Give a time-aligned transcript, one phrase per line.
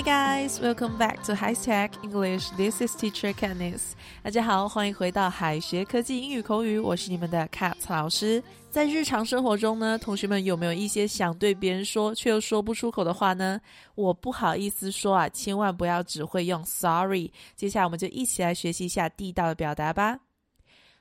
[0.00, 2.48] Hi guys, welcome back to High Tech English.
[2.56, 3.92] This is Teacher Katniss.
[4.22, 8.42] 大家好，欢迎回到海学科技英语口语，我是你们的 Cats 老师。
[8.70, 13.60] 在日常生活中呢，同学们有没有一些想对别人说却又说不出口的话呢？
[13.94, 17.30] 我不好意思说啊，千万不要只会用 sorry。
[17.54, 20.18] 接下来我们就一起来学习一下地道的表达吧。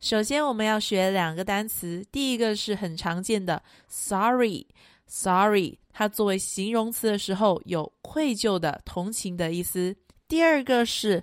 [0.00, 4.66] 首先，我们要学两个单词，第一个是很常见的 sorry。
[5.14, 9.94] Sorry，它作为形容词的时候有愧疚的、同情的意思。
[10.26, 11.22] 第二个是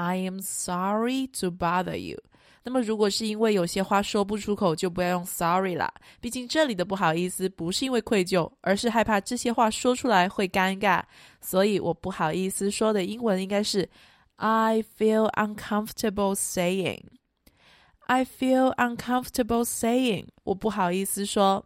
[0.00, 2.18] I am sorry to bother you。
[2.62, 5.88] 那么，如果是因为有些话说不出口，就不要用 sorry 啦。
[6.20, 11.00] 毕竟这里的不好意思不是因为愧疚，而是害怕这些话说出来会尴尬。
[11.40, 13.88] 所以我不好意思说的英文应该是
[14.34, 20.26] I feel uncomfortable saying。I feel uncomfortable saying。
[20.42, 21.64] 我不好意思说。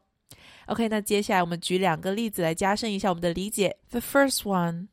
[0.67, 3.75] OK，那接下来我们举两个例子来加深一下我们的理解。
[3.91, 4.89] The first one。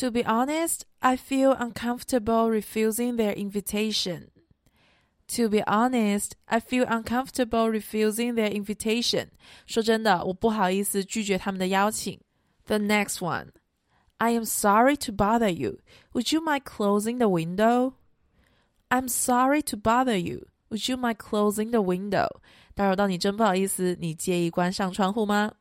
[0.00, 4.30] To be honest, I feel uncomfortable refusing their invitation.
[5.36, 9.28] To be honest, I feel uncomfortable refusing their invitation.
[9.66, 12.20] 说真的，我不好意思拒绝他们的邀请。
[12.66, 13.48] The next one.
[14.18, 15.78] I am sorry to bother you.
[16.12, 17.94] Would you mind closing the window?
[18.88, 20.46] I'm sorry to bother you.
[20.70, 22.28] Would you mind closing the window?
[22.74, 25.52] 打扰到你真不好意思，你介意关上窗户吗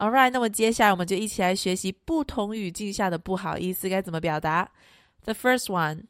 [0.00, 4.70] ？Alright，那么接下来我们就一起来学习不同语境下的不好意思该怎么表达。
[5.24, 6.04] The first one,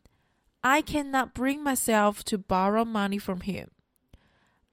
[0.61, 3.69] I cannot bring myself to borrow money from him.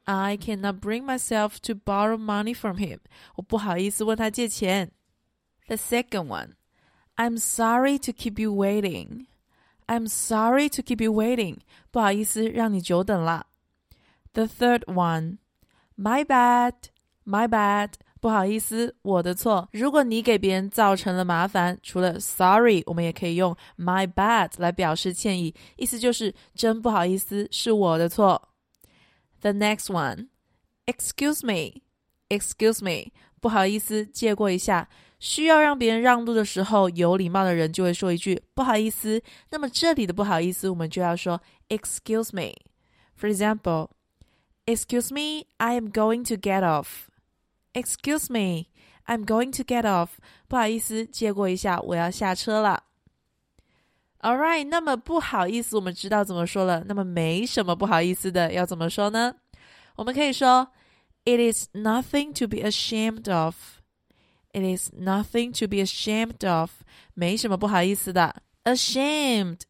[0.06, 3.00] I cannot bring myself to borrow money from him.
[3.36, 4.92] 我不好意思问他借钱。
[5.68, 6.56] The second one,
[7.16, 9.28] I'm sorry to keep you waiting.
[9.86, 11.60] I'm sorry to keep you waiting.
[11.92, 13.48] 不好意思让你久等了。
[14.34, 15.38] The third one,
[15.96, 16.74] my bad,
[17.24, 17.92] my bad.
[18.21, 19.69] 不好意思，我的错。
[19.73, 28.49] 如果你给别人造成了麻烦，除了 sorry，我们也可以用 my bad 来表示歉意，意思就是真不好意思，是我的错。
[29.41, 34.89] The next one，excuse me，excuse me，不好意思，借过一下。
[35.21, 39.21] 需要让别人让路的时候，有礼貌的人就会说一句不好意思。
[39.51, 42.55] 那么这里的不好意思，我们就要说 excuse me。
[43.21, 47.08] For example，excuse me，I am going to get off。
[47.74, 48.68] Excuse me,
[49.06, 50.10] I'm going to get off.
[50.48, 52.84] 不好意思，借过一下，我要下车了。
[54.20, 56.84] All right，那么不好意思，我们知道怎么说了。
[56.86, 59.36] 那么没什么不好意思的，要怎么说呢？
[59.96, 60.70] 我们可以说，
[61.26, 63.56] It is nothing to be ashamed of.
[64.54, 66.72] It is nothing to be ashamed of.
[67.14, 68.44] 没什么不好意思的。
[68.64, 69.62] Ashamed,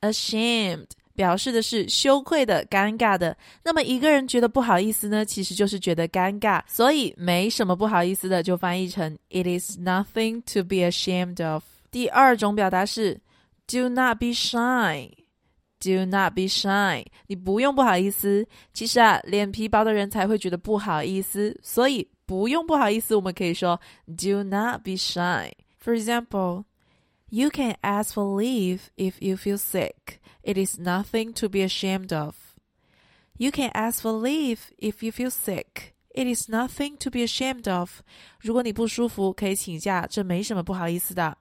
[0.00, 0.88] ashamed.
[1.15, 3.35] 表示的是羞愧的、尴尬的。
[3.63, 11.63] 那么一个人觉得不好意思呢，其实就是觉得尴尬，所以没什么不好意思的，就翻译成 "It is nothing to be ashamed of"。
[11.89, 13.21] 第二种表达是
[13.67, 15.09] "Do not be shy."
[15.77, 17.05] Do not be shy.
[17.27, 18.47] 你不用不好意思。
[18.73, 25.51] 其实啊，脸皮薄的人才会觉得不好意思，所以不用不好意思，我们可以说 "Do not be shy."
[25.83, 26.63] For example,
[27.29, 30.19] you can ask for leave if you feel sick.
[30.44, 32.34] It is nothing to be ashamed of.
[33.36, 35.94] You can ask for leave if you feel sick.
[36.14, 38.00] It is nothing to be ashamed of.
[38.40, 41.38] 如果你不舒服，可以请假，这没什么不好意思的。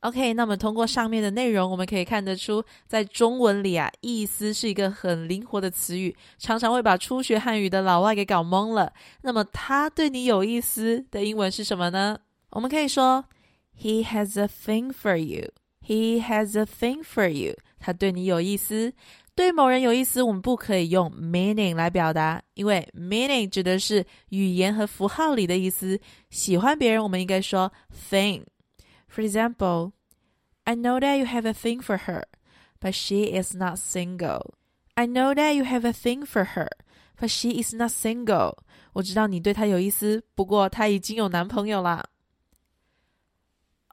[0.00, 8.92] OK，那么通过上面的内容，我们可以看得出，在中文里啊，意思是一个很灵活的词语，常常会把初学汉语的老外给搞懵了。
[9.22, 12.18] 那么他对你有意思的英文是什么呢？
[12.50, 13.24] 我们可以说，
[13.80, 15.50] He has a thing for you.
[15.80, 17.56] He has a thing for you.
[17.79, 18.93] 他对你有意思，
[19.35, 25.99] 对某人有意思，我们不可以用 meaning 来表达，因为 meaning 指的是语言和符号里的意思。
[26.29, 27.71] 喜欢别人，我们应该说
[28.09, 28.43] thing。
[29.09, 29.93] For example,
[30.65, 32.23] I know that you have a thing for her,
[32.79, 34.51] but she is not single.
[34.95, 36.67] I know that you have a thing for her,
[37.19, 38.57] but she is not single.
[38.93, 42.05] 我知道你对她有意思，不过她已经有男朋友啦。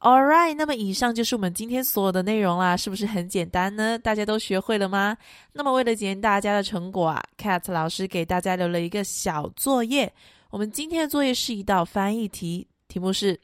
[0.00, 3.98] All right，那么以上就是我们今天所有的内容啦，是不是很简单呢？
[3.98, 5.16] 大家都学会了吗？
[5.52, 10.12] 那么为了检验大家的成果啊，Cat 老师给大家留了一个小作业。
[10.50, 13.40] 我们今天的作业是一道翻译题，题目是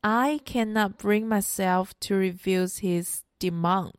[0.00, 3.92] ：I cannot bring myself to refuse his demands.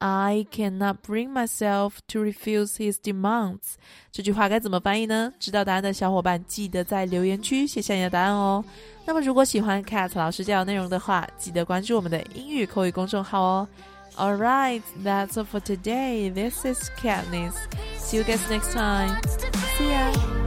[0.00, 3.76] I cannot bring myself to refuse his demands。
[4.12, 5.32] 这句话该怎么翻译呢？
[5.40, 8.62] 知道答案的小伙伴记得在留言区写下你的答案哦。
[9.06, 13.68] 那么如果喜欢 Cat 老师教的内容的话，记得关注我们的英语口语公众号哦。
[14.16, 16.30] All right, that's all for today.
[16.30, 17.54] This is Katniss.
[17.98, 19.18] See you guys next time.
[19.78, 20.39] See ya.